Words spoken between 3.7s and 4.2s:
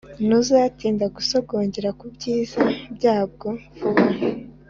vuba